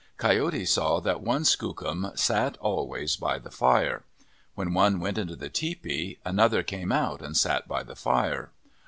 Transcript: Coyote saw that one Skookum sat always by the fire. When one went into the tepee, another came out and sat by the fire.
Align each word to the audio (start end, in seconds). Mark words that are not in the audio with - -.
Coyote 0.17 0.65
saw 0.65 0.99
that 1.01 1.21
one 1.21 1.43
Skookum 1.45 2.13
sat 2.17 2.57
always 2.57 3.15
by 3.17 3.37
the 3.37 3.51
fire. 3.51 4.03
When 4.55 4.73
one 4.73 4.99
went 4.99 5.19
into 5.19 5.35
the 5.35 5.51
tepee, 5.51 6.17
another 6.25 6.63
came 6.63 6.91
out 6.91 7.21
and 7.21 7.37
sat 7.37 7.67
by 7.67 7.83
the 7.83 7.95
fire. 7.95 8.49